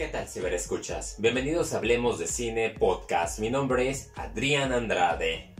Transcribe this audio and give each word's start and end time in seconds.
¿Qué 0.00 0.08
tal 0.08 0.26
ciberescuchas? 0.26 1.16
Bienvenidos 1.18 1.74
a 1.74 1.76
Hablemos 1.76 2.18
de 2.18 2.26
Cine 2.26 2.70
Podcast. 2.70 3.38
Mi 3.38 3.50
nombre 3.50 3.90
es 3.90 4.10
Adrián 4.16 4.72
Andrade. 4.72 5.54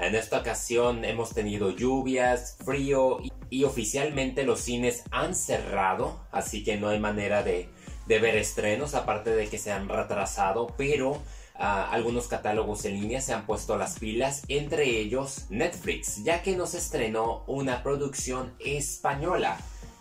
En 0.00 0.16
esta 0.16 0.40
ocasión 0.40 1.04
hemos 1.04 1.32
tenido 1.32 1.70
lluvias, 1.70 2.58
frío 2.64 3.18
y, 3.48 3.62
oficialmente 3.62 4.42
los 4.42 4.58
cines 4.58 5.04
han 5.12 5.36
cerrado, 5.36 6.26
así 6.32 6.64
que 6.64 6.76
no 6.78 6.88
hay 6.88 6.98
manera 6.98 7.44
de, 7.44 7.68
ver 8.08 8.34
estrenos, 8.34 8.96
aparte 8.96 9.30
de 9.30 9.46
que 9.46 9.56
se 9.56 9.70
han 9.70 9.88
retrasado, 9.88 10.74
pero 10.76 11.22
ah, 11.54 11.88
algunos 11.92 12.26
catálogos 12.26 12.84
en 12.86 13.00
línea 13.00 13.20
se 13.20 13.34
han 13.34 13.46
puesto 13.46 13.78
las 13.78 14.00
pilas, 14.00 14.42
entre 14.48 14.98
ellos 14.98 15.46
Netflix, 15.48 16.24
ya 16.24 16.42
que 16.42 16.56
nos 16.56 16.74
estrenó 16.74 17.44
una 17.46 17.84
producción 17.84 18.52
española 18.58 19.60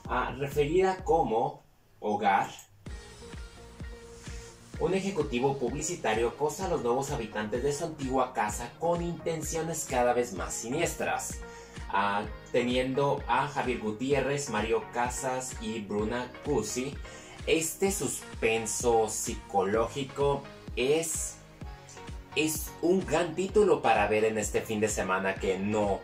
ah, 0.09 0.35
referida 0.40 1.04
como 1.04 1.63
Hogar 1.99 2.49
un 4.79 4.93
ejecutivo 4.93 5.57
publicitario 5.57 6.29
acosa 6.29 6.65
a 6.65 6.70
los 6.70 6.84
nuevos 6.84 7.11
habitantes 7.11 7.63
de 7.63 7.71
su 7.71 7.85
antigua 7.85 8.34
casa 8.34 8.71
con 8.79 9.01
intenciones 9.01 9.88
cada 9.89 10.13
vez 10.13 10.34
más 10.34 10.53
siniestras, 10.53 11.39
ah, 11.89 12.23
teniendo 12.51 13.23
a 13.27 13.48
Javier 13.48 13.79
Gutiérrez, 13.79 14.49
Mario 14.49 14.84
Casas 14.93 15.55
y 15.61 15.79
Bruna 15.79 16.29
Cusi. 16.43 16.93
Este 17.48 17.91
suspenso 17.91 19.07
psicológico 19.07 20.43
es, 20.76 21.37
es 22.35 22.71
un 22.82 23.05
gran 23.05 23.35
título 23.35 23.82
para 23.82 24.07
ver 24.07 24.26
en 24.26 24.37
este 24.37 24.62
fin 24.62 24.82
de 24.82 24.89
semana 24.89 25.35
que 25.35 25.57
no, 25.57 26.01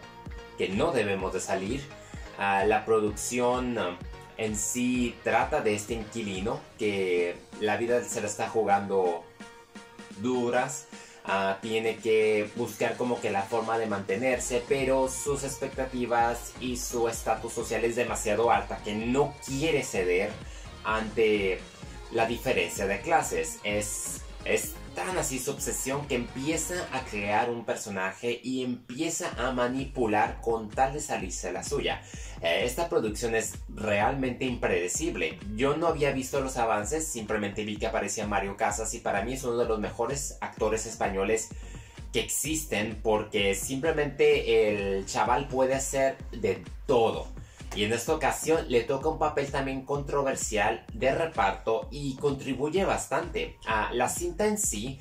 que 0.58 0.69
no 0.69 0.91
debemos 0.91 1.33
de 1.33 1.41
salir. 1.41 1.81
Ah, 2.38 2.63
la 2.66 2.85
producción 2.85 3.78
en 4.38 4.56
sí 4.56 5.16
trata 5.24 5.62
de 5.62 5.76
este 5.76 5.94
inquilino 5.94 6.60
que 6.78 7.36
la 7.60 7.78
vida 7.78 8.04
se 8.04 8.22
la 8.22 8.28
está 8.28 8.50
jugando 8.50 9.24
duras. 10.22 10.88
Ah, 11.24 11.60
tiene 11.62 11.98
que 11.98 12.50
buscar 12.56 12.98
como 12.98 13.22
que 13.22 13.30
la 13.30 13.44
forma 13.44 13.78
de 13.78 13.86
mantenerse, 13.86 14.64
pero 14.68 15.08
sus 15.08 15.44
expectativas 15.44 16.54
y 16.59 16.78
su 16.78 17.08
estatus 17.08 17.54
social 17.54 17.84
es 17.86 17.96
demasiado 17.96 18.52
alta 18.52 18.82
que 18.84 18.96
no 18.96 19.36
quiere 19.46 19.84
ceder 19.84 20.32
ante 20.84 21.59
la 22.12 22.26
diferencia 22.26 22.88
de 22.88 23.02
clases. 23.02 23.59
Es, 23.64 24.22
es 24.46 24.74
tan 24.95 25.17
así 25.17 25.39
su 25.39 25.52
obsesión 25.52 26.08
que 26.08 26.16
empieza 26.16 26.75
a 26.92 27.03
crear 27.06 27.50
un 27.50 27.66
personaje 27.66 28.39
y 28.44 28.64
empieza 28.64 29.31
a 29.38 29.52
manipular 29.52 30.39
con 30.42 30.70
tal 30.70 30.94
de 30.94 31.02
salirse 31.02 31.52
la 31.52 31.64
suya. 31.64 32.02
Eh, 32.42 32.64
esta 32.66 32.89
producción 32.89 33.36
es 33.36 33.53
realmente 33.69 34.45
impredecible. 34.45 35.39
Yo 35.56 35.78
no 35.78 35.88
había 35.88 36.12
visto 36.12 36.42
los 36.42 36.58
avances, 36.58 37.08
simplemente 37.08 37.64
vi 37.64 37.78
que 37.78 37.88
aparecía 37.88 38.28
Mario 38.28 38.58
Casas 38.58 38.94
y 38.94 39.00
para 39.00 39.23
mí 39.23 39.34
es 39.34 39.44
uno 39.44 39.58
de 39.58 39.66
los 39.66 39.80
mejores 39.80 40.38
actores 40.42 40.86
españoles 40.86 41.50
que 42.12 42.19
existen 42.19 43.00
porque 43.02 43.56
simplemente 43.56 44.97
el 44.97 45.06
chaval 45.06 45.47
puede 45.47 45.75
hacer 45.75 46.17
de 46.31 46.64
todo. 46.86 47.28
Y 47.75 47.86
en 47.86 47.94
esta 47.94 48.14
ocasión 48.14 48.66
le 48.67 48.81
toca 48.81 49.09
un 49.09 49.17
papel 49.17 49.50
también 49.50 49.86
controversial 49.86 50.86
de 50.94 51.16
reparto 51.16 51.88
y 51.89 52.16
contribuye 52.16 52.83
bastante. 52.83 53.58
a 53.66 53.94
la 53.94 54.09
cinta 54.09 54.45
en 54.45 54.58
sí 54.58 55.00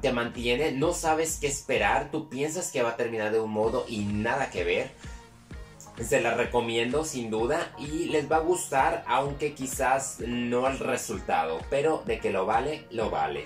te 0.00 0.12
mantiene, 0.12 0.72
no 0.72 0.92
sabes 0.92 1.38
qué 1.40 1.46
esperar, 1.46 2.10
tú 2.10 2.28
piensas 2.28 2.70
que 2.70 2.82
va 2.82 2.90
a 2.90 2.96
terminar 2.96 3.32
de 3.32 3.40
un 3.40 3.50
modo 3.50 3.86
y 3.88 4.00
nada 4.00 4.50
que 4.50 4.64
ver. 4.64 4.90
Se 6.00 6.20
la 6.20 6.34
recomiendo 6.34 7.04
sin 7.04 7.30
duda 7.30 7.72
y 7.78 8.06
les 8.06 8.30
va 8.30 8.36
a 8.36 8.40
gustar, 8.40 9.04
aunque 9.06 9.54
quizás 9.54 10.20
no 10.20 10.66
el 10.66 10.78
resultado, 10.78 11.60
pero 11.70 12.02
de 12.06 12.18
que 12.18 12.30
lo 12.30 12.44
vale, 12.46 12.86
lo 12.90 13.10
vale. 13.10 13.44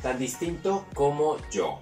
Tan 0.00 0.18
distinto 0.18 0.86
como 0.94 1.36
yo. 1.50 1.80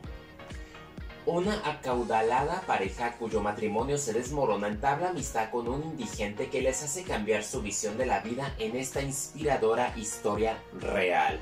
Una 1.30 1.62
acaudalada 1.64 2.60
pareja 2.62 3.12
cuyo 3.12 3.40
matrimonio 3.40 3.96
se 3.98 4.12
desmorona 4.12 4.66
entabla 4.66 5.10
amistad 5.10 5.48
con 5.50 5.68
un 5.68 5.84
indigente 5.84 6.50
que 6.50 6.60
les 6.60 6.82
hace 6.82 7.04
cambiar 7.04 7.44
su 7.44 7.62
visión 7.62 7.96
de 7.96 8.04
la 8.04 8.18
vida 8.18 8.52
en 8.58 8.74
esta 8.74 9.00
inspiradora 9.00 9.94
historia 9.96 10.58
real. 10.80 11.38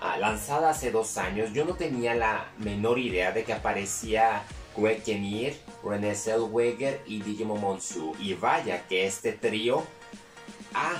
Ah, 0.00 0.16
lanzada 0.16 0.70
hace 0.70 0.90
dos 0.90 1.18
años, 1.18 1.52
yo 1.52 1.66
no 1.66 1.74
tenía 1.74 2.14
la 2.14 2.50
menor 2.56 2.98
idea 2.98 3.30
de 3.30 3.44
que 3.44 3.52
aparecía 3.52 4.42
Greg 4.74 5.02
Kinnear, 5.02 5.52
René 5.84 6.14
Zellweger 6.14 7.02
y 7.04 7.20
Digimon 7.20 7.60
Monsu. 7.60 8.14
Y 8.18 8.32
vaya 8.32 8.88
que 8.88 9.04
este 9.04 9.32
trío 9.32 9.84
ah, 10.72 10.96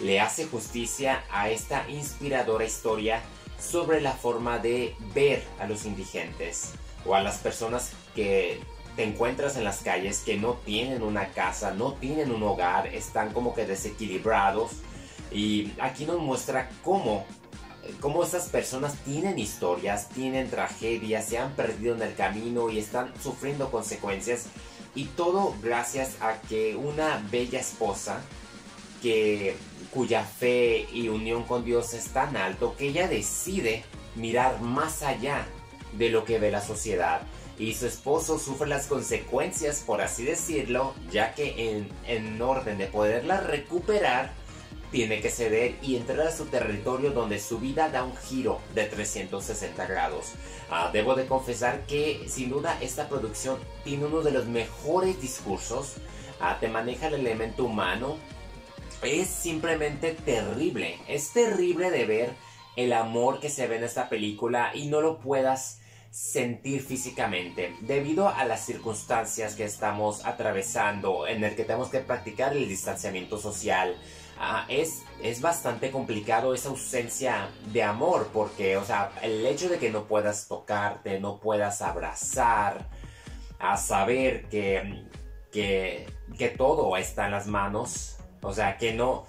le 0.00 0.20
hace 0.20 0.46
justicia 0.46 1.22
a 1.30 1.50
esta 1.50 1.88
inspiradora 1.88 2.64
historia 2.64 3.22
sobre 3.64 4.00
la 4.00 4.12
forma 4.12 4.58
de 4.58 4.94
ver 5.14 5.42
a 5.58 5.66
los 5.66 5.84
indigentes 5.86 6.72
o 7.06 7.14
a 7.14 7.22
las 7.22 7.38
personas 7.38 7.92
que 8.14 8.60
te 8.96 9.02
encuentras 9.02 9.56
en 9.56 9.64
las 9.64 9.78
calles 9.78 10.22
que 10.24 10.36
no 10.36 10.54
tienen 10.64 11.02
una 11.02 11.28
casa, 11.28 11.72
no 11.72 11.94
tienen 11.94 12.30
un 12.30 12.42
hogar, 12.42 12.86
están 12.88 13.32
como 13.32 13.54
que 13.54 13.66
desequilibrados. 13.66 14.72
Y 15.32 15.72
aquí 15.80 16.06
nos 16.06 16.20
muestra 16.20 16.70
cómo, 16.84 17.24
cómo 18.00 18.22
estas 18.22 18.48
personas 18.48 18.94
tienen 19.04 19.38
historias, 19.38 20.08
tienen 20.10 20.48
tragedias, 20.48 21.26
se 21.26 21.38
han 21.38 21.52
perdido 21.52 21.96
en 21.96 22.02
el 22.02 22.14
camino 22.14 22.70
y 22.70 22.78
están 22.78 23.12
sufriendo 23.20 23.70
consecuencias. 23.70 24.46
Y 24.94 25.06
todo 25.06 25.56
gracias 25.60 26.16
a 26.20 26.40
que 26.42 26.76
una 26.76 27.26
bella 27.32 27.58
esposa 27.58 28.20
que, 29.02 29.56
cuya 29.94 30.24
fe 30.24 30.88
y 30.92 31.08
unión 31.08 31.44
con 31.44 31.64
Dios 31.64 31.94
es 31.94 32.08
tan 32.08 32.36
alto 32.36 32.74
que 32.76 32.88
ella 32.88 33.06
decide 33.06 33.84
mirar 34.16 34.60
más 34.60 35.02
allá 35.02 35.46
de 35.92 36.10
lo 36.10 36.24
que 36.24 36.40
ve 36.40 36.50
la 36.50 36.60
sociedad 36.60 37.22
y 37.58 37.74
su 37.74 37.86
esposo 37.86 38.38
sufre 38.38 38.68
las 38.68 38.86
consecuencias, 38.86 39.84
por 39.86 40.00
así 40.00 40.24
decirlo, 40.24 40.94
ya 41.10 41.34
que 41.34 41.76
en, 41.76 41.88
en, 42.06 42.42
orden 42.42 42.78
de 42.78 42.86
poderla 42.86 43.40
recuperar, 43.40 44.32
tiene 44.90 45.20
que 45.20 45.30
ceder 45.30 45.76
y 45.82 45.96
entrar 45.96 46.20
a 46.20 46.30
su 46.30 46.46
territorio 46.46 47.10
donde 47.10 47.40
su 47.40 47.58
vida 47.58 47.88
da 47.88 48.04
un 48.04 48.16
giro 48.16 48.60
de 48.74 48.84
360 48.84 49.86
grados. 49.86 50.32
Ah, 50.70 50.90
debo 50.92 51.16
de 51.16 51.26
confesar 51.26 51.84
que 51.86 52.26
sin 52.28 52.50
duda 52.50 52.78
esta 52.80 53.08
producción 53.08 53.58
tiene 53.82 54.04
uno 54.04 54.22
de 54.22 54.30
los 54.30 54.46
mejores 54.46 55.20
discursos, 55.20 55.94
ah, 56.40 56.58
te 56.60 56.68
maneja 56.68 57.08
el 57.08 57.14
elemento 57.14 57.64
humano, 57.64 58.18
es 59.04 59.28
simplemente 59.28 60.12
terrible, 60.12 60.98
es 61.08 61.32
terrible 61.32 61.90
de 61.90 62.06
ver 62.06 62.32
el 62.76 62.92
amor 62.92 63.40
que 63.40 63.50
se 63.50 63.66
ve 63.66 63.76
en 63.76 63.84
esta 63.84 64.08
película 64.08 64.72
y 64.74 64.86
no 64.86 65.00
lo 65.00 65.20
puedas 65.20 65.80
sentir 66.10 66.80
físicamente. 66.82 67.74
Debido 67.80 68.28
a 68.28 68.44
las 68.44 68.64
circunstancias 68.64 69.54
que 69.56 69.64
estamos 69.64 70.24
atravesando 70.24 71.26
en 71.26 71.42
el 71.42 71.56
que 71.56 71.64
tenemos 71.64 71.88
que 71.88 72.00
practicar 72.00 72.56
el 72.56 72.68
distanciamiento 72.68 73.36
social 73.36 73.96
ah, 74.38 74.64
es, 74.68 75.02
es 75.22 75.40
bastante 75.40 75.90
complicado 75.90 76.54
esa 76.54 76.68
ausencia 76.68 77.48
de 77.72 77.82
amor 77.82 78.30
porque 78.32 78.76
o 78.76 78.84
sea 78.84 79.10
el 79.22 79.44
hecho 79.44 79.68
de 79.68 79.78
que 79.78 79.90
no 79.90 80.04
puedas 80.04 80.46
tocarte 80.46 81.18
no 81.18 81.40
puedas 81.40 81.82
abrazar 81.82 82.88
a 83.58 83.76
saber 83.76 84.44
que, 84.48 85.04
que, 85.50 86.06
que 86.38 86.48
todo 86.48 86.96
está 86.96 87.24
en 87.24 87.32
las 87.32 87.48
manos 87.48 88.18
o 88.44 88.52
sea 88.52 88.76
que 88.76 88.92
no 88.92 89.24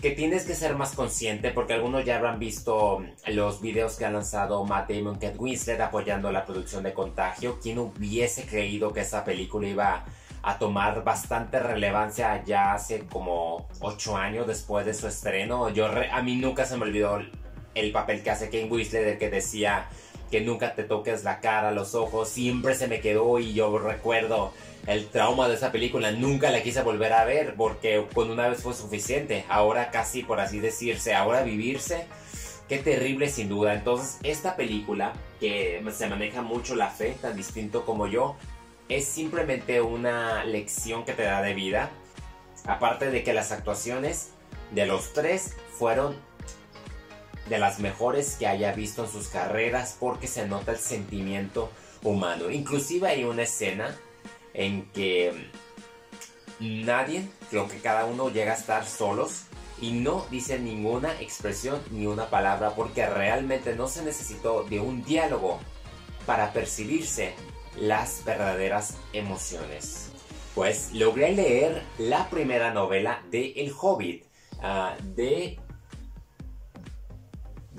que 0.00 0.10
tienes 0.12 0.44
que 0.44 0.54
ser 0.54 0.76
más 0.76 0.94
consciente 0.94 1.50
porque 1.50 1.74
algunos 1.74 2.04
ya 2.04 2.16
habrán 2.16 2.38
visto 2.38 3.04
los 3.26 3.60
videos 3.60 3.96
que 3.96 4.06
ha 4.06 4.10
lanzado 4.10 4.64
Matt 4.64 4.90
Damon 4.90 5.16
Kate 5.16 5.36
Winslet 5.36 5.80
apoyando 5.80 6.32
la 6.32 6.46
producción 6.46 6.82
de 6.82 6.94
Contagio. 6.94 7.58
¿Quién 7.60 7.78
hubiese 7.78 8.46
creído 8.46 8.94
que 8.94 9.00
esa 9.00 9.24
película 9.24 9.68
iba 9.68 10.04
a 10.42 10.58
tomar 10.58 11.04
bastante 11.04 11.60
relevancia 11.60 12.42
ya 12.44 12.72
hace 12.72 13.00
como 13.06 13.68
8 13.80 14.16
años 14.16 14.46
después 14.46 14.86
de 14.86 14.94
su 14.94 15.06
estreno? 15.06 15.68
Yo 15.68 15.86
a 15.86 16.22
mí 16.22 16.36
nunca 16.36 16.64
se 16.64 16.78
me 16.78 16.84
olvidó 16.84 17.18
el 17.74 17.92
papel 17.92 18.22
que 18.22 18.30
hace 18.30 18.46
Kate 18.46 18.68
Winslet 18.70 19.04
de 19.04 19.18
que 19.18 19.28
decía 19.28 19.86
que 20.30 20.40
nunca 20.40 20.74
te 20.74 20.84
toques 20.84 21.24
la 21.24 21.40
cara, 21.40 21.72
los 21.72 21.94
ojos, 21.94 22.28
siempre 22.28 22.74
se 22.74 22.86
me 22.86 23.00
quedó 23.00 23.38
y 23.38 23.52
yo 23.52 23.78
recuerdo 23.78 24.52
el 24.86 25.08
trauma 25.08 25.48
de 25.48 25.54
esa 25.54 25.72
película, 25.72 26.12
nunca 26.12 26.50
la 26.50 26.62
quise 26.62 26.82
volver 26.82 27.12
a 27.12 27.24
ver 27.24 27.54
porque 27.56 28.06
con 28.14 28.30
una 28.30 28.48
vez 28.48 28.62
fue 28.62 28.74
suficiente, 28.74 29.44
ahora 29.48 29.90
casi 29.90 30.22
por 30.22 30.40
así 30.40 30.60
decirse, 30.60 31.14
ahora 31.14 31.42
vivirse, 31.42 32.06
qué 32.68 32.78
terrible 32.78 33.28
sin 33.28 33.48
duda. 33.48 33.74
Entonces 33.74 34.18
esta 34.22 34.56
película, 34.56 35.12
que 35.38 35.82
se 35.92 36.08
maneja 36.08 36.42
mucho 36.42 36.76
la 36.76 36.88
fe, 36.88 37.16
tan 37.20 37.36
distinto 37.36 37.84
como 37.84 38.06
yo, 38.06 38.36
es 38.88 39.06
simplemente 39.06 39.80
una 39.80 40.44
lección 40.44 41.04
que 41.04 41.12
te 41.12 41.22
da 41.22 41.42
de 41.42 41.54
vida, 41.54 41.90
aparte 42.66 43.10
de 43.10 43.22
que 43.22 43.32
las 43.32 43.52
actuaciones 43.52 44.30
de 44.72 44.86
los 44.86 45.12
tres 45.12 45.56
fueron 45.78 46.16
de 47.50 47.58
las 47.58 47.80
mejores 47.80 48.36
que 48.38 48.46
haya 48.46 48.72
visto 48.72 49.04
en 49.04 49.10
sus 49.10 49.26
carreras 49.26 49.96
porque 49.98 50.28
se 50.28 50.46
nota 50.46 50.72
el 50.72 50.78
sentimiento 50.78 51.70
humano. 52.02 52.48
Inclusive 52.50 53.08
hay 53.08 53.24
una 53.24 53.42
escena 53.42 53.94
en 54.54 54.90
que 54.92 55.50
nadie, 56.60 57.28
creo 57.50 57.68
que 57.68 57.78
cada 57.78 58.06
uno 58.06 58.30
llega 58.30 58.52
a 58.52 58.56
estar 58.56 58.86
solos 58.86 59.42
y 59.82 59.92
no 59.92 60.26
dice 60.30 60.58
ninguna 60.60 61.20
expresión 61.20 61.82
ni 61.90 62.06
una 62.06 62.30
palabra 62.30 62.74
porque 62.74 63.06
realmente 63.06 63.74
no 63.74 63.88
se 63.88 64.04
necesitó 64.04 64.62
de 64.64 64.78
un 64.78 65.02
diálogo 65.04 65.58
para 66.26 66.52
percibirse 66.52 67.34
las 67.76 68.24
verdaderas 68.24 68.96
emociones. 69.12 70.12
Pues 70.54 70.92
logré 70.92 71.32
leer 71.32 71.82
la 71.98 72.28
primera 72.30 72.72
novela 72.72 73.22
de 73.30 73.52
El 73.56 73.72
Hobbit 73.76 74.24
ah, 74.60 74.94
de 75.02 75.58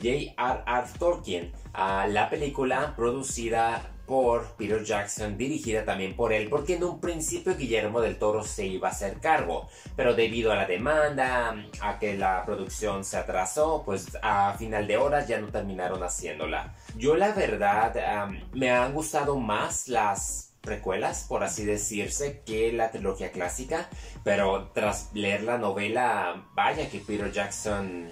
J.R.R. 0.02 0.88
Tolkien, 0.98 1.52
a 1.74 2.08
la 2.08 2.30
película 2.30 2.94
producida 2.96 3.92
por 4.06 4.46
Peter 4.58 4.84
Jackson, 4.84 5.38
dirigida 5.38 5.86
también 5.86 6.18
por 6.18 6.34
él, 6.34 6.50
porque 6.50 6.76
en 6.76 6.84
un 6.84 7.00
principio 7.00 7.56
Guillermo 7.56 8.02
del 8.02 8.18
Toro 8.18 8.44
se 8.44 8.66
iba 8.66 8.90
a 8.90 8.92
hacer 8.92 9.22
cargo, 9.22 9.70
pero 9.96 10.14
debido 10.14 10.52
a 10.52 10.56
la 10.56 10.66
demanda, 10.66 11.56
a 11.80 11.98
que 11.98 12.18
la 12.18 12.44
producción 12.46 13.06
se 13.06 13.16
atrasó, 13.16 13.84
pues 13.86 14.18
a 14.22 14.54
final 14.58 14.86
de 14.86 14.98
horas 14.98 15.30
ya 15.30 15.40
no 15.40 15.48
terminaron 15.48 16.04
haciéndola. 16.04 16.76
Yo 16.98 17.16
la 17.16 17.32
verdad 17.32 18.28
me 18.52 18.70
han 18.70 18.94
gustado 18.94 19.40
más 19.40 19.88
las 19.88 20.56
precuelas, 20.60 21.26
por 21.30 21.46
así 21.46 21.64
decirse, 21.64 22.42
que 22.46 22.74
la 22.74 22.92
trilogía 22.92 23.32
clásica, 23.32 23.88
pero 24.26 24.72
tras 24.74 25.10
leer 25.14 25.44
la 25.44 25.58
novela, 25.58 26.48
vaya 26.54 26.90
que 26.90 27.00
Peter 27.00 27.32
Jackson 27.32 28.10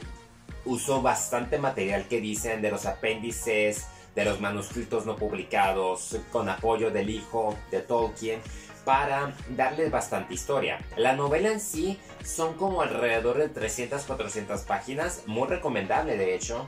usó 0.66 1.02
bastante 1.02 1.58
material 1.58 2.08
que 2.08 2.22
dicen 2.22 2.62
de 2.62 2.72
los 2.72 2.86
apéndices, 2.86 3.88
de 4.16 4.26
los 4.26 4.42
manuscritos 4.42 5.06
no 5.06 5.16
publicados, 5.16 6.18
con 6.32 6.50
apoyo 6.50 6.92
del 6.92 7.10
hijo 7.10 7.56
de 7.72 7.82
Tolkien, 7.82 8.42
para 8.86 9.36
darle 9.56 9.90
bastante 9.90 10.34
historia. 10.34 10.80
La 10.98 11.14
novela 11.14 11.52
en 11.52 11.60
sí 11.60 12.00
son 12.24 12.56
como 12.56 12.82
alrededor 12.82 13.38
de 13.38 13.54
300-400 13.54 14.66
páginas, 14.66 15.24
muy 15.26 15.48
recomendable 15.48 16.18
de 16.18 16.36
hecho. 16.36 16.68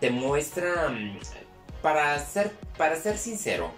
te 0.00 0.10
muestra 0.10 0.92
para 1.84 2.18
ser, 2.18 2.50
para 2.78 2.96
ser 2.96 3.18
sincero, 3.18 3.70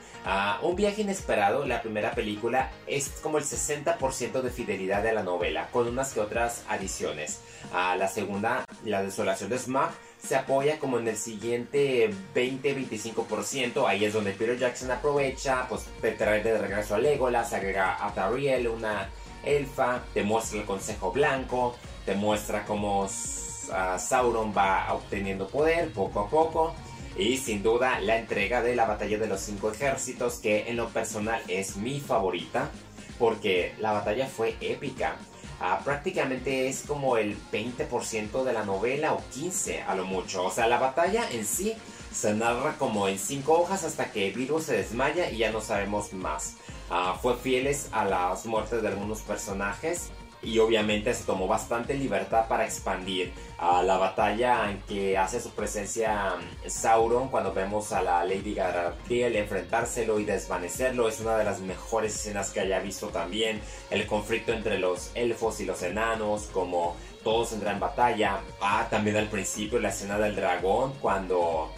Un 0.62 0.76
viaje 0.76 1.02
inesperado, 1.02 1.66
la 1.66 1.82
primera 1.82 2.12
película, 2.12 2.70
es 2.86 3.08
como 3.20 3.38
el 3.38 3.44
60% 3.44 4.42
de 4.42 4.50
fidelidad 4.50 5.02
de 5.02 5.12
la 5.12 5.24
novela, 5.24 5.68
con 5.72 5.88
unas 5.88 6.12
que 6.12 6.20
otras 6.20 6.62
adiciones. 6.68 7.40
la 7.72 8.06
segunda, 8.06 8.64
La 8.84 9.02
desolación 9.02 9.50
de 9.50 9.58
Smug, 9.58 9.90
se 10.22 10.36
apoya 10.36 10.78
como 10.78 11.00
en 11.00 11.08
el 11.08 11.16
siguiente 11.16 12.10
20-25%. 12.32 13.88
Ahí 13.88 14.04
es 14.04 14.12
donde 14.12 14.30
Peter 14.32 14.56
Jackson 14.56 14.92
aprovecha, 14.92 15.66
pues 15.68 15.86
te 16.00 16.12
trae 16.12 16.44
de 16.44 16.58
regreso 16.58 16.94
a 16.94 16.98
Legolas, 16.98 17.52
agrega 17.52 18.04
a 18.04 18.14
Tariel, 18.14 18.68
una 18.68 19.08
elfa, 19.44 20.04
te 20.14 20.22
muestra 20.22 20.60
el 20.60 20.64
Consejo 20.64 21.10
Blanco, 21.10 21.74
te 22.04 22.14
muestra 22.14 22.64
cómo 22.64 23.08
Sauron 23.08 24.54
va 24.56 24.92
obteniendo 24.94 25.48
poder 25.48 25.92
poco 25.92 26.20
a 26.20 26.30
poco. 26.30 26.74
Y 27.18 27.38
sin 27.38 27.62
duda 27.62 28.00
la 28.00 28.18
entrega 28.18 28.62
de 28.62 28.76
la 28.76 28.84
batalla 28.84 29.18
de 29.18 29.26
los 29.26 29.40
cinco 29.40 29.70
ejércitos, 29.70 30.34
que 30.34 30.68
en 30.68 30.76
lo 30.76 30.88
personal 30.90 31.40
es 31.48 31.76
mi 31.76 32.00
favorita, 32.00 32.70
porque 33.18 33.74
la 33.78 33.92
batalla 33.92 34.26
fue 34.26 34.56
épica. 34.60 35.16
Ah, 35.58 35.80
prácticamente 35.82 36.68
es 36.68 36.82
como 36.86 37.16
el 37.16 37.34
20% 37.50 38.44
de 38.44 38.52
la 38.52 38.64
novela 38.64 39.14
o 39.14 39.22
15 39.32 39.82
a 39.82 39.94
lo 39.94 40.04
mucho. 40.04 40.44
O 40.44 40.50
sea, 40.50 40.66
la 40.66 40.78
batalla 40.78 41.26
en 41.30 41.46
sí 41.46 41.74
se 42.12 42.34
narra 42.34 42.76
como 42.78 43.08
en 43.08 43.18
5 43.18 43.52
hojas 43.52 43.84
hasta 43.84 44.12
que 44.12 44.30
Virgo 44.30 44.60
se 44.60 44.76
desmaya 44.76 45.30
y 45.30 45.38
ya 45.38 45.50
no 45.50 45.62
sabemos 45.62 46.12
más. 46.12 46.56
Ah, 46.90 47.18
fue 47.20 47.36
fieles 47.36 47.88
a 47.92 48.04
las 48.04 48.44
muertes 48.44 48.82
de 48.82 48.88
algunos 48.88 49.20
personajes 49.20 50.10
y 50.42 50.58
obviamente 50.58 51.12
se 51.14 51.24
tomó 51.24 51.46
bastante 51.46 51.94
libertad 51.94 52.46
para 52.48 52.64
expandir 52.64 53.32
a 53.58 53.82
la 53.82 53.96
batalla 53.96 54.70
en 54.70 54.80
que 54.82 55.16
hace 55.16 55.40
su 55.40 55.50
presencia 55.50 56.34
mm, 56.36 56.68
Sauron 56.68 57.28
cuando 57.28 57.52
vemos 57.52 57.92
a 57.92 58.02
la 58.02 58.24
Lady 58.24 58.54
Galadriel 58.54 59.36
enfrentárselo 59.36 60.20
y 60.20 60.24
desvanecerlo. 60.24 61.08
Es 61.08 61.20
una 61.20 61.36
de 61.36 61.44
las 61.44 61.60
mejores 61.60 62.14
escenas 62.14 62.50
que 62.50 62.60
haya 62.60 62.80
visto 62.80 63.08
también. 63.08 63.60
El 63.90 64.06
conflicto 64.06 64.52
entre 64.52 64.78
los 64.78 65.10
elfos 65.14 65.60
y 65.60 65.64
los 65.64 65.82
enanos 65.82 66.48
como 66.52 66.96
todos 67.24 67.52
entran 67.52 67.74
en 67.74 67.80
batalla. 67.80 68.40
Ah 68.60 68.86
también 68.90 69.16
al 69.16 69.28
principio 69.28 69.78
la 69.78 69.88
escena 69.88 70.18
del 70.18 70.36
dragón 70.36 70.92
cuando 71.00 71.70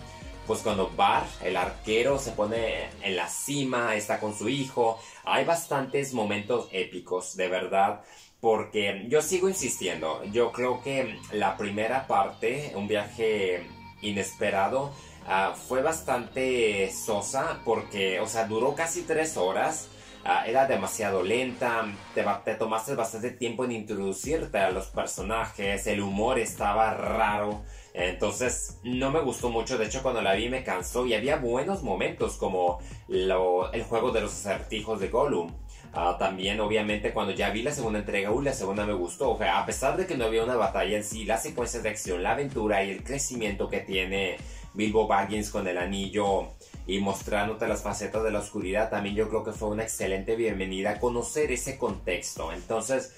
pues 0.49 0.61
cuando 0.61 0.90
Bar, 0.96 1.25
el 1.44 1.58
arquero, 1.58 2.19
se 2.19 2.32
pone 2.32 2.88
en 3.02 3.16
la 3.16 3.28
cima, 3.28 3.94
está 3.96 4.19
con 4.19 4.34
su 4.34 4.49
hijo, 4.49 4.99
hay 5.25 5.44
bastantes 5.44 6.14
momentos 6.14 6.69
épicos, 6.72 7.37
de 7.37 7.49
verdad 7.49 8.00
porque 8.40 9.06
yo 9.08 9.20
sigo 9.20 9.49
insistiendo, 9.49 10.23
yo 10.32 10.52
creo 10.52 10.82
que 10.82 11.19
la 11.32 11.56
primera 11.56 12.06
parte, 12.06 12.73
un 12.76 12.87
viaje 12.87 13.67
inesperado, 14.00 14.93
ah, 15.26 15.55
fue 15.56 15.82
bastante 15.82 16.90
sosa 16.93 17.61
porque, 17.64 18.20
o 18.20 18.26
sea, 18.26 18.46
duró 18.46 18.75
casi 18.75 19.02
tres 19.02 19.37
horas. 19.37 19.88
Ah, 20.25 20.46
era 20.46 20.67
demasiado 20.67 21.23
lenta, 21.23 21.87
te, 22.14 22.25
te, 22.44 22.55
tomaste 22.56 22.94
bastante 22.94 23.31
tiempo 23.31 23.64
en 23.64 23.73
introducirte 23.73 24.58
a 24.58 24.70
los 24.70 24.87
personajes, 24.88 25.87
el 25.87 26.02
humor 26.02 26.38
estaba 26.38 26.93
raro, 26.93 27.62
entonces 27.94 28.79
no 28.82 29.11
me 29.11 29.20
gustó 29.20 29.49
mucho, 29.49 29.79
de 29.79 29.87
hecho 29.87 30.02
cuando 30.02 30.20
la 30.20 30.35
vi 30.35 30.49
me 30.49 30.64
cansó 30.64 31.06
y 31.06 31.14
había 31.14 31.37
buenos 31.37 31.82
momentos 31.82 32.37
como 32.37 32.79
el 33.08 33.82
juego 33.85 34.11
de 34.11 34.20
los 34.20 34.32
acertijos 34.32 35.00
de 35.00 35.08
Gollum. 35.08 35.52
Ah, 36.00 36.17
también, 36.17 36.61
obviamente, 36.61 37.12
cuando 37.12 37.33
ya 37.33 37.50
vi 37.50 37.61
la 37.61 37.73
segunda 37.73 37.99
entrega, 37.99 38.31
uy, 38.31 38.45
la 38.45 38.53
segunda 38.53 38.87
me 38.87 38.93
gustó. 38.93 39.33
O 39.33 39.37
sea, 39.37 39.59
a 39.59 39.67
pesar 39.67 39.97
de 39.97 40.06
que 40.06 40.17
no 40.17 40.27
había 40.27 40.45
una 40.45 40.55
batalla 40.55 40.97
en 40.97 41.03
sí, 41.03 41.25
las 41.25 41.43
secuencias 41.43 41.83
de 41.83 41.89
acción, 41.89 42.23
la 42.23 42.31
aventura 42.31 42.85
y 42.85 42.91
el 42.93 43.03
crecimiento 43.03 43.69
que 43.69 43.81
tiene 43.81 44.37
Bilbo 44.75 45.09
Baggins 45.09 45.50
con 45.50 45.67
el 45.67 45.77
anillo 45.77 46.50
y 46.87 47.00
mostrándote 47.00 47.67
las 47.67 47.83
facetas 47.83 48.23
de 48.23 48.31
la 48.31 48.39
oscuridad, 48.39 48.91
también 48.91 49.17
yo 49.17 49.29
creo 49.29 49.43
que 49.43 49.50
fue 49.50 49.71
una 49.71 49.83
excelente 49.83 50.37
bienvenida 50.37 50.91
a 50.91 51.00
conocer 51.00 51.50
ese 51.50 51.79
contexto. 51.79 52.53
Entonces, 52.53 53.12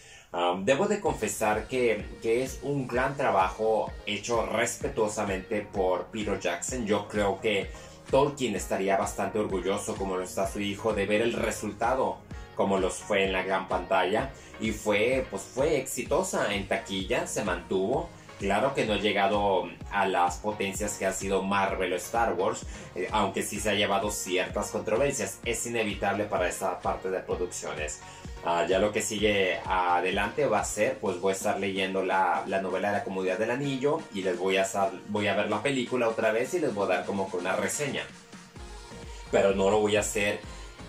debo 0.65 0.89
de 0.89 1.01
confesar 1.01 1.69
que, 1.69 2.03
que, 2.23 2.43
es 2.45 2.61
un 2.63 2.87
gran 2.87 3.15
trabajo 3.15 3.93
hecho 4.07 4.47
respetuosamente 4.47 5.69
por 5.71 6.07
Peter 6.07 6.41
Jackson. 6.41 6.87
Yo 6.87 7.09
creo 7.09 7.43
que 7.43 7.71
Tolkien 8.11 8.57
estaría 8.57 8.97
bastante 8.97 9.39
orgulloso, 9.39 9.97
como 9.97 10.17
lo 10.17 10.23
está 10.23 10.49
su 10.49 10.61
hijo, 10.61 10.95
de 10.95 11.05
ver 11.05 11.21
el 11.21 11.35
resultado 11.35 12.17
como 12.61 12.79
los 12.79 12.97
fue 12.97 13.25
en 13.25 13.33
la 13.33 13.43
gran 13.43 13.69
pantalla 13.69 14.33
y 14.61 14.73
fue 14.73 15.27
pues 15.31 15.45
fue 15.45 15.79
exitosa 15.79 16.55
en 16.55 16.69
taquilla, 16.69 17.27
se 17.27 17.43
mantuvo. 17.43 18.11
Claro 18.39 18.75
que 18.75 18.85
no 18.85 18.93
ha 18.93 18.99
llegado 18.99 19.71
a 19.91 20.07
las 20.07 20.37
potencias 20.37 20.99
que 20.99 21.07
ha 21.07 21.13
sido 21.15 21.43
Marvel 21.43 21.95
o 21.95 21.97
Star 21.97 22.35
Wars, 22.35 22.67
eh, 22.95 23.09
aunque 23.13 23.43
sí 23.43 23.59
se 23.61 23.71
ha 23.71 23.75
llevado 23.75 24.11
ciertas 24.11 24.71
controversias. 24.73 25.39
Es 25.47 25.67
inevitable 25.67 26.25
para 26.25 26.51
esta 26.51 26.79
parte 26.81 27.11
de 27.11 27.21
producciones. 27.21 28.01
Ah, 28.45 28.67
ya 28.69 28.79
lo 28.79 28.93
que 28.93 29.01
sigue 29.01 29.59
adelante 29.65 30.45
va 30.45 30.61
a 30.61 30.65
ser, 30.65 30.99
pues 30.99 31.19
voy 31.19 31.33
a 31.33 31.37
estar 31.37 31.59
leyendo 31.59 32.05
la, 32.05 32.45
la 32.47 32.61
novela 32.61 32.89
de 32.89 32.99
la 32.99 33.05
Comunidad 33.05 33.39
del 33.39 33.53
Anillo 33.53 34.03
y 34.13 34.21
les 34.21 34.39
voy 34.39 34.59
a, 34.59 34.69
voy 35.09 35.29
a 35.29 35.35
ver 35.35 35.49
la 35.49 35.63
película 35.63 36.11
otra 36.11 36.31
vez 36.31 36.53
y 36.53 36.59
les 36.61 36.75
voy 36.75 36.85
a 36.85 36.97
dar 36.97 37.07
como 37.07 37.31
que 37.31 37.39
una 37.39 37.57
reseña. 37.57 38.03
Pero 39.31 39.55
no 39.55 39.71
lo 39.71 39.81
voy 39.81 39.97
a 39.97 40.01
hacer 40.01 40.41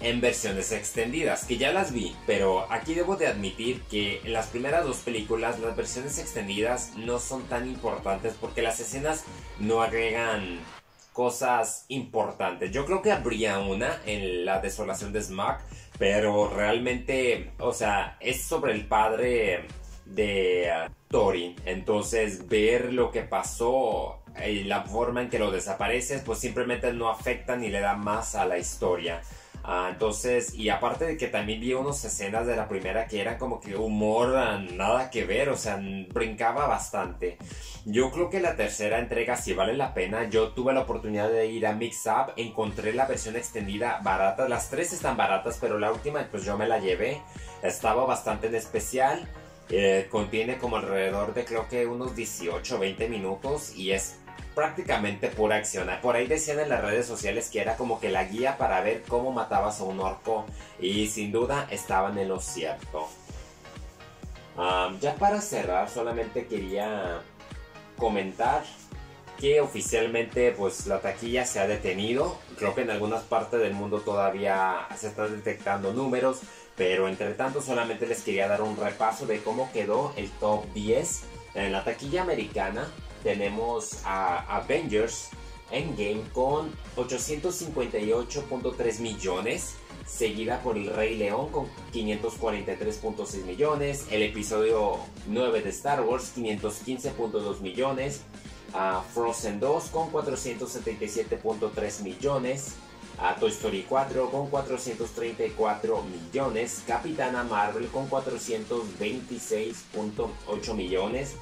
en 0.01 0.22
versiones 0.22 0.72
extendidas, 0.72 1.46
que 1.46 1.58
ya 1.58 1.72
las 1.72 1.93
vi, 1.93 2.15
pero 2.25 2.65
aquí 2.72 2.93
debo 2.93 3.15
de 3.15 3.27
admitir 3.27 3.81
que 3.84 4.22
en 4.24 4.34
las 4.34 4.48
primeras 4.48 4.86
dos 4.86 4.98
películas 4.98 5.60
las 5.60 5.75
versiones 5.75 6.17
extendidas 6.17 6.93
no 6.98 7.20
son 7.20 7.43
tan 7.43 7.67
importantes 7.67 8.36
porque 8.39 8.62
las 8.62 8.79
escenas 8.79 9.24
no 9.60 9.81
agregan 9.81 10.60
cosas 11.13 11.86
importantes. 11.89 12.72
Yo 12.72 12.86
creo 12.86 13.01
que 13.01 13.12
habría 13.12 13.60
una 13.60 14.00
en 14.05 14.46
la 14.46 14.60
desolación 14.60 15.12
de 15.13 15.22
Smack, 15.22 15.62
pero 16.00 16.50
realmente, 16.50 17.51
o 17.60 17.74
sea, 17.74 18.17
es 18.20 18.41
sobre 18.41 18.74
el 18.74 18.88
padre 18.88 19.67
de 20.05 20.70
uh, 20.72 20.91
Thorin. 21.10 21.55
Entonces, 21.65 22.48
ver 22.48 22.93
lo 22.93 23.12
que 23.12 23.22
pasó 23.22 24.24
y 24.48 24.63
la 24.63 24.84
forma 24.84 25.22
en 25.22 25.29
que 25.29 25.39
lo 25.39 25.51
desapareces, 25.51 26.22
pues 26.24 26.39
simplemente 26.39 26.93
no 26.93 27.10
afecta 27.10 27.55
ni 27.55 27.70
le 27.70 27.81
da 27.81 27.96
más 27.96 28.36
a 28.36 28.46
la 28.46 28.58
historia. 28.58 29.22
Ah, 29.63 29.89
entonces, 29.91 30.55
y 30.55 30.69
aparte 30.69 31.05
de 31.05 31.17
que 31.17 31.27
también 31.27 31.59
vi 31.59 31.73
unas 31.73 32.03
escenas 32.03 32.47
de 32.47 32.55
la 32.55 32.67
primera 32.67 33.05
que 33.05 33.21
eran 33.21 33.37
como 33.37 33.59
que 33.59 33.75
humor 33.75 34.29
nada 34.73 35.11
que 35.11 35.23
ver, 35.23 35.49
o 35.49 35.57
sea, 35.57 35.79
brincaba 36.11 36.65
bastante. 36.67 37.37
Yo 37.85 38.11
creo 38.11 38.29
que 38.29 38.39
la 38.39 38.55
tercera 38.55 38.99
entrega 38.99 39.35
sí 39.37 39.53
vale 39.53 39.73
la 39.73 39.93
pena. 39.93 40.29
Yo 40.29 40.49
tuve 40.49 40.73
la 40.73 40.81
oportunidad 40.81 41.29
de 41.29 41.47
ir 41.47 41.67
a 41.67 41.73
Mix 41.73 42.05
Up, 42.07 42.33
encontré 42.37 42.93
la 42.93 43.05
versión 43.05 43.35
extendida 43.35 43.99
barata. 44.03 44.47
Las 44.49 44.69
tres 44.69 44.93
están 44.93 45.17
baratas, 45.17 45.57
pero 45.61 45.77
la 45.79 45.91
última 45.91 46.27
pues 46.29 46.43
yo 46.43 46.57
me 46.57 46.67
la 46.67 46.79
llevé. 46.79 47.21
Estaba 47.63 48.05
bastante 48.05 48.47
en 48.47 48.55
especial. 48.55 49.27
Eh, 49.69 50.07
contiene 50.11 50.57
como 50.57 50.75
alrededor 50.75 51.33
de 51.33 51.45
creo 51.45 51.69
que 51.69 51.87
unos 51.87 52.13
18 52.13 52.77
20 52.77 53.07
minutos 53.07 53.73
y 53.73 53.91
es 53.91 54.17
prácticamente 54.55 55.29
pura 55.29 55.57
acción. 55.57 55.89
Por 56.01 56.15
ahí 56.15 56.27
decían 56.27 56.59
en 56.59 56.69
las 56.69 56.81
redes 56.81 57.05
sociales 57.05 57.50
que 57.50 57.61
era 57.61 57.77
como 57.77 58.00
que 58.00 58.09
la 58.09 58.25
guía 58.25 58.57
para 58.57 58.81
ver 58.81 59.03
cómo 59.07 59.31
matabas 59.31 59.79
a 59.79 59.83
un 59.83 60.00
orco 60.00 60.45
y 60.79 61.07
sin 61.07 61.31
duda 61.31 61.67
estaban 61.71 62.17
en 62.17 62.29
lo 62.29 62.39
cierto. 62.39 63.07
ya 65.00 65.15
para 65.15 65.41
cerrar, 65.41 65.89
solamente 65.89 66.45
quería 66.47 67.21
comentar 67.97 68.63
que 69.39 69.59
oficialmente 69.59 70.51
pues 70.51 70.85
la 70.85 71.00
taquilla 71.00 71.45
se 71.45 71.59
ha 71.59 71.67
detenido. 71.67 72.38
Creo 72.57 72.75
que 72.75 72.81
en 72.81 72.91
algunas 72.91 73.23
partes 73.23 73.59
del 73.59 73.73
mundo 73.73 74.01
todavía 74.01 74.88
se 74.95 75.07
están 75.07 75.35
detectando 75.35 75.93
números, 75.93 76.41
pero 76.75 77.07
entre 77.07 77.33
tanto 77.33 77.61
solamente 77.61 78.05
les 78.05 78.21
quería 78.21 78.47
dar 78.47 78.61
un 78.61 78.77
repaso 78.77 79.25
de 79.25 79.41
cómo 79.41 79.71
quedó 79.71 80.13
el 80.15 80.29
top 80.31 80.65
10. 80.73 81.23
En 81.55 81.71
la 81.71 81.83
taquilla 81.83 82.21
americana 82.21 82.88
tenemos 83.23 84.05
a 84.05 84.57
Avengers 84.57 85.29
Endgame 85.71 86.21
con 86.33 86.69
858.3 86.95 88.99
millones 88.99 89.75
seguida 90.11 90.61
por 90.61 90.77
El 90.77 90.87
Rey 90.87 91.17
León 91.17 91.49
con 91.51 91.67
543.6 91.93 93.45
millones, 93.45 94.07
el 94.11 94.23
episodio 94.23 94.97
9 95.27 95.61
de 95.61 95.69
Star 95.69 96.01
Wars 96.01 96.33
515.2 96.35 97.61
millones, 97.61 98.23
Frozen 99.13 99.59
2 99.59 99.83
con 99.85 100.11
477.3 100.11 102.03
millones, 102.03 102.73
Toy 103.39 103.51
Story 103.51 103.85
4 103.87 104.31
con 104.31 104.49
434 104.49 106.03
millones, 106.03 106.83
Capitana 106.85 107.43
Marvel 107.43 107.87
con 107.87 108.09
426.8 108.09 110.75
millones. 110.75 111.35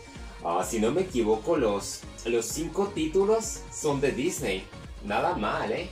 Ah, 0.43 0.65
si 0.67 0.79
no 0.79 0.91
me 0.91 1.01
equivoco, 1.01 1.57
los, 1.57 2.01
los 2.25 2.45
cinco 2.45 2.87
títulos 2.87 3.61
son 3.73 3.99
de 3.99 4.11
Disney. 4.11 4.63
Nada 5.03 5.35
mal, 5.35 5.71
¿eh? 5.71 5.89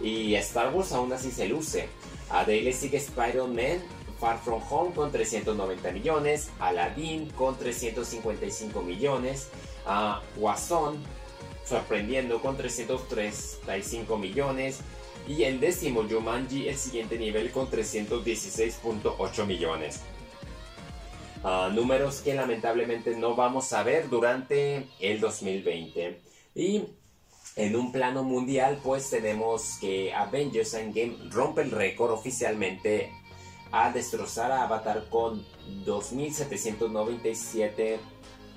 Y 0.00 0.34
Star 0.36 0.74
Wars 0.74 0.92
aún 0.92 1.12
así 1.12 1.30
se 1.30 1.48
luce. 1.48 1.88
A 2.30 2.44
de 2.44 2.72
sigue 2.72 2.96
Spider-Man 2.98 3.82
Far 4.18 4.38
From 4.38 4.62
Home 4.70 4.92
con 4.94 5.12
390 5.12 5.92
millones, 5.92 6.50
Aladdin 6.58 7.30
con 7.30 7.56
355 7.56 8.82
millones, 8.82 9.48
a 9.86 10.22
Guasón 10.36 10.98
sorprendiendo 11.64 12.40
con 12.40 12.56
335 12.56 14.18
millones 14.18 14.80
y 15.26 15.44
el 15.44 15.60
décimo 15.60 16.04
Jumanji 16.08 16.68
el 16.68 16.76
siguiente 16.76 17.18
nivel 17.18 17.50
con 17.50 17.70
316.8 17.70 19.46
millones. 19.46 20.00
Números 21.72 22.20
que 22.20 22.34
lamentablemente 22.34 23.16
no 23.16 23.36
vamos 23.36 23.72
a 23.72 23.82
ver 23.82 24.08
durante 24.08 24.86
el 25.00 25.18
2020. 25.20 26.20
Y 26.54 26.84
en 27.56 27.76
un 27.76 27.92
plano 27.92 28.24
mundial, 28.24 28.80
pues 28.82 29.10
tenemos 29.10 29.76
que 29.80 30.14
Avengers 30.14 30.72
Endgame 30.74 31.16
rompe 31.30 31.62
el 31.62 31.70
récord 31.70 32.10
oficialmente 32.12 33.10
a 33.70 33.92
destrozar 33.92 34.50
a 34.52 34.64
Avatar 34.64 35.04
con 35.10 35.44
2.797 35.84 37.98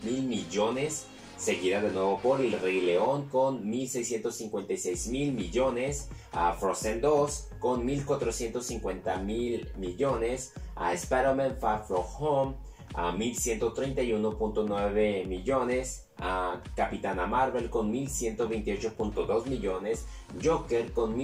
mil 0.03 0.23
millones, 0.23 1.07
seguida 1.37 1.81
de 1.81 1.91
nuevo 1.91 2.19
por 2.19 2.39
El 2.39 2.57
Rey 2.59 2.81
León 2.81 3.27
con 3.29 3.65
1.656 3.65 5.09
mil 5.09 5.33
millones, 5.33 6.09
a 6.31 6.53
Frozen 6.53 7.01
2 7.01 7.49
con 7.59 7.85
1.450 7.87 9.23
mil 9.23 9.67
millones, 9.75 10.53
a 10.75 10.93
Spider-Man 10.93 11.57
Far 11.59 11.85
From 11.85 12.05
Home 12.19 12.66
a 12.97 13.13
1.131.9 13.13 15.25
millones, 15.27 16.09
a 16.17 16.59
Capitana 16.73 17.27
Marvel 17.27 17.69
con 17.69 17.93
1.128.2 17.93 19.47
millones, 19.47 20.07
Joker 20.41 20.91
con 20.91 21.15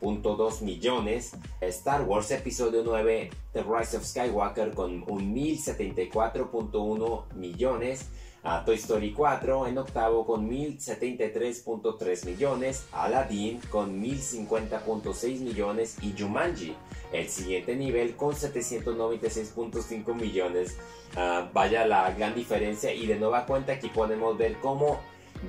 1.074.2 0.00 0.62
millones, 0.62 1.32
Star 1.60 2.02
Wars 2.02 2.30
Episodio 2.30 2.82
9 2.84 3.30
The 3.52 3.62
Rise 3.62 3.96
of 3.96 4.04
Skywalker 4.04 4.72
con 4.72 5.04
1.074.1 5.06 7.34
millones, 7.34 8.10
a 8.42 8.64
Toy 8.64 8.76
Story 8.76 9.12
4 9.12 9.66
en 9.66 9.78
octavo 9.78 10.24
con 10.24 10.48
1073.3 10.48 12.26
millones, 12.26 12.86
Aladdin 12.92 13.60
con 13.70 14.00
1050.6 14.00 15.40
millones 15.40 15.96
y 16.00 16.14
Jumanji, 16.16 16.76
el 17.12 17.28
siguiente 17.28 17.74
nivel 17.74 18.14
con 18.14 18.34
796.5 18.34 20.14
millones. 20.14 20.78
Ah, 21.16 21.50
vaya 21.52 21.84
la 21.86 22.12
gran 22.12 22.34
diferencia 22.34 22.92
y 22.92 23.06
de 23.06 23.16
nueva 23.16 23.46
cuenta 23.46 23.72
aquí 23.72 23.88
podemos 23.88 24.38
ver 24.38 24.56
cómo 24.60 25.00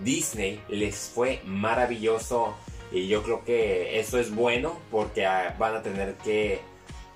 Disney 0.03 0.59
les 0.69 1.11
fue 1.13 1.39
maravilloso 1.45 2.55
y 2.91 3.07
yo 3.07 3.23
creo 3.23 3.43
que 3.43 3.99
eso 3.99 4.19
es 4.19 4.33
bueno 4.33 4.79
porque 4.91 5.25
ah, 5.25 5.55
van 5.59 5.75
a 5.75 5.81
tener 5.81 6.15
que, 6.15 6.61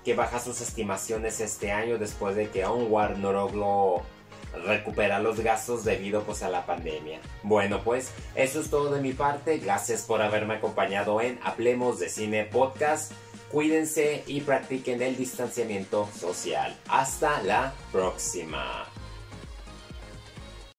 que 0.04 0.14
bajar 0.14 0.40
sus 0.40 0.60
estimaciones 0.60 1.40
este 1.40 1.72
año 1.72 1.98
después 1.98 2.36
de 2.36 2.48
que 2.48 2.64
Onward 2.66 3.16
no 3.18 3.32
logró 3.32 4.02
recuperar 4.66 5.22
los 5.22 5.40
gastos 5.40 5.84
debido 5.84 6.22
pues 6.24 6.42
a 6.42 6.50
la 6.50 6.66
pandemia. 6.66 7.20
Bueno 7.42 7.80
pues 7.82 8.12
eso 8.34 8.60
es 8.60 8.68
todo 8.68 8.92
de 8.92 9.00
mi 9.00 9.12
parte, 9.12 9.58
gracias 9.58 10.02
por 10.02 10.20
haberme 10.20 10.54
acompañado 10.54 11.20
en 11.20 11.38
Hablemos 11.42 11.98
de 11.98 12.08
Cine 12.10 12.44
Podcast, 12.44 13.12
cuídense 13.50 14.24
y 14.26 14.42
practiquen 14.42 15.00
el 15.02 15.16
distanciamiento 15.16 16.08
social. 16.18 16.76
Hasta 16.88 17.42
la 17.42 17.72
próxima. 17.90 18.91